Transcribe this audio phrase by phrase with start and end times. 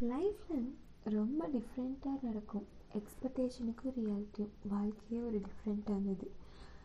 [0.00, 0.68] லைஃப்பில்
[1.04, 2.66] ரொம்ப டிஃப்ரெண்ட்டாக நடக்கும்.
[2.92, 6.26] எக்ஸ்பெக்டேஷனுக்கும் ரியாலிட்டியும் வாழ்க்கையே ஒரு டிஃப்ரெண்ட்டானது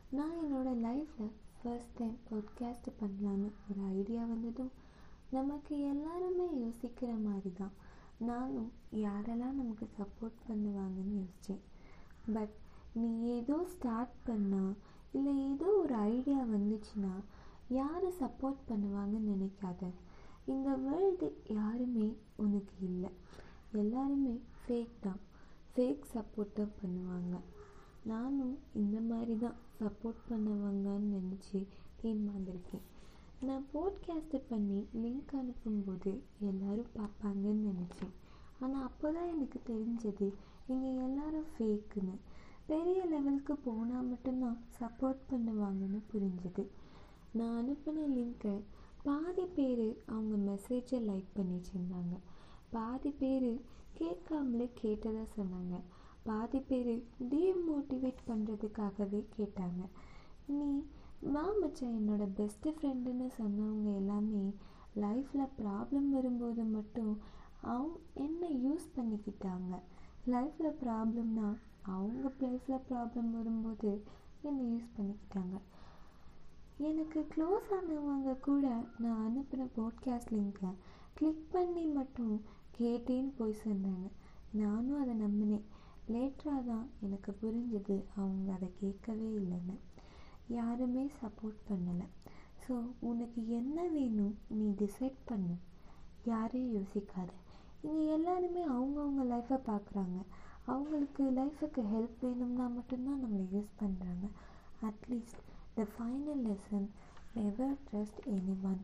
[0.10, 1.32] நான் என்னோடய லைஃப்பில்
[1.64, 4.72] ஃபர்ஸ்ட் டைம் பாட்காஸ்ட் பண்ணலான்னு ஒரு ஐடியா வந்ததும்
[5.32, 7.72] நமக்கு எல்லாருமே யோசிக்கிற மாதிரி தான்
[8.18, 11.64] நானும் யாரெல்லாம் நமக்கு சப்போர்ட் பண்ணுவாங்கன்னு யோசித்தேன்
[12.34, 12.56] பட்
[12.94, 14.76] நீ ஏதோ ஸ்டார்ட் பண்ணால்
[15.12, 17.14] இல்லை ஏதோ ஒரு ஐடியா வந்துச்சுன்னா
[17.70, 19.90] யாரை சப்போர்ட் பண்ணுவாங்கன்னு நினைக்காத.
[20.46, 21.42] இந்த வேர்ல்டு
[27.36, 27.54] பண்ணுவாங்க
[28.06, 31.66] நானும் இந்த மாதிரி தான் சப்போர்ட் பண்ணுவாங்கன்னு நினச்சி
[32.02, 32.86] ஏமாந்துருக்கேன்
[33.40, 38.14] நான் போட்காஸ்ட்டு பண்ணி லிங்க் அனுப்பும்போது எல்லோரும் பார்ப்பாங்கன்னு நினச்சேன்.
[38.60, 40.34] ஆனால் அப்போ தான் எனக்கு தெரிஞ்சது
[40.68, 42.16] நீங்கள் எல்லாரும் ஃபேக்குன்னு
[42.66, 46.68] பெரிய லெவலுக்கு போனால் மட்டும்தான் சப்போர்ட் பண்ணுவாங்கன்னு புரிஞ்சுது.
[47.32, 48.62] நான் அனுப்பின லிங்க்கை
[49.04, 51.60] பாதி பேர் அவங்க மெசேஜை லைக் பண்ணி
[52.70, 53.62] பாதி பேர்
[53.94, 55.82] கேட்காமலே கேட்டதாக சொன்னாங்க.
[56.26, 56.92] பாதி பேர்
[57.30, 59.82] டீமோட்டிவேட் பண்ணுறதுக்காகவே கேட்டாங்க.
[60.48, 60.70] நீ
[61.22, 64.44] வா மச்சான் என்னோட பெஸ்ட்டு ஃப்ரெண்டுன்னு சொன்னவங்க எல்லாமே
[64.96, 67.14] லைஃப்பில் ப்ராப்ளம் வரும்போது மட்டும்
[67.62, 69.74] அவங்க என்ன யூஸ் பண்ணிக்கிட்டாங்க?
[70.28, 71.48] லைஃப்பில் ப்ராப்ளம்னா
[71.82, 74.04] அவங்க லைஃப்பில் ப்ராப்ளம் வரும்போது
[74.42, 75.58] என்ன யூஸ் பண்ணிக்கிட்டாங்க?
[76.78, 78.66] எனக்கு க்ளோஸ் ஆனவங்க கூட
[79.00, 80.72] நான் அனுப்பின போட்காஸ்ட் லிங்கை
[81.14, 82.42] கிளிக் பண்ணி மட்டும்
[82.80, 84.08] கேட்டேன்னு போய் சொன்னாங்க.
[84.52, 85.66] நானும் அதை நம்பினேன்.
[86.14, 87.96] லேட்டராக தான் எனக்கு புரிஞ்சது.
[88.16, 89.76] அவங்க அதை கேட்கவே இல்லைன்னு.
[90.58, 92.08] யாருமே சப்போர்ட் பண்ணலை.
[92.64, 94.36] ஸோ உனக்கு என்ன வேணும்?
[94.50, 95.56] நீ டிசைட் பண்ணு.
[96.26, 97.32] யாரையும் யோசிக்காத.
[97.84, 100.18] இங்கே எல்லாருமே அவங்கவுங்க லைஃப்பை பார்க்குறாங்க
[100.66, 104.26] அவங்களுக்கு லைஃபுக்கு ஹெல்ப் வேணும்னா மட்டும்தான் நம்மளை யூஸ் பண்ணுறாங்க
[104.90, 105.42] at least
[105.76, 106.88] the final lesson
[107.36, 108.82] never trust any one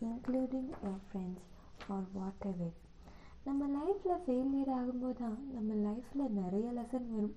[0.00, 1.48] including your friends
[1.88, 2.06] or
[2.52, 2.76] whatever
[3.46, 7.34] நம்ம லைஃப்பில் ஃபெயிலியர் ஆகும்போது தான் நம்ம லைஃப்பில் நிறைய லெசன் வரும்.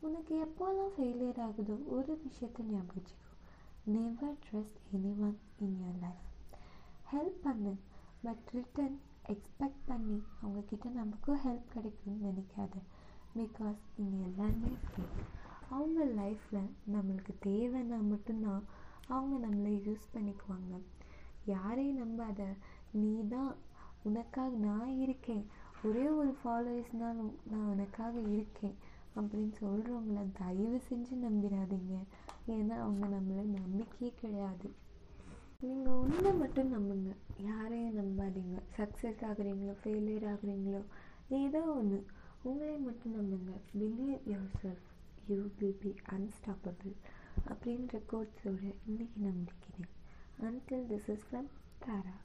[0.00, 3.30] உனக்கு எப்போல்லாம் ஃபெயிலியர் ஆகுதோ ஒரு விஷயத்தை ஞாபகம் வச்சுக்கோ.
[3.84, 6.24] Never trust any one in your life
[7.12, 7.72] help பண்ணு
[8.22, 8.96] பட் ரிட்டன்
[9.34, 12.74] எக்ஸ்பெக்ட் பண்ணி அவங்கக்கிட்ட நமக்கும் ஹெல்ப் கிடைக்கும்னு நினைக்காத.
[13.36, 15.06] பிகாஸ் இங்கே எல்லாருமே ஃப்ரீ
[15.68, 16.62] அவங்க லைஃப்பில்
[16.94, 18.64] நம்மளுக்கு தேவைன்னா மட்டும்தான்
[19.08, 20.74] அவங்க நம்மளை யூஸ் பண்ணிக்குவாங்க.
[21.44, 22.42] யாரையும் நம்பாத
[22.92, 23.52] நீ தான்
[24.06, 25.44] உனக்காக நான் இருக்கேன்.
[25.84, 28.76] ஒரே ஒரு ஃபாலோவர்ஸ்னாலும் நான் உனக்காக இருக்கேன்.
[29.16, 31.94] அப்படின்னு சொல்கிறவங்கள தயவு செஞ்சு நம்பிடாதீங்க.
[32.48, 34.68] ஏன்னா அவங்க நம்மளை நம்பிக்கையே கிடையாது.
[35.60, 37.12] நீங்கள் ஒன்றை மட்டும் நம்புங்க.
[37.44, 38.56] யாரையும் நம்பாதீங்க.
[38.76, 40.82] சக்ஸஸ் ஆகுறீங்களோ ஃபெயிலியர் ஆகுறீங்களோ
[41.28, 42.00] ஏதோ ஒன்று
[42.42, 43.52] உங்களை மட்டும் நம்புங்க.
[43.72, 44.18] Believe
[44.62, 44.86] yourself
[45.28, 46.94] you will be unstoppable
[47.48, 49.90] அப்படின்ற கோட்ஸோட இன்றைக்கி நம்பிக்கிறேன்
[50.42, 52.16] until this is from Thara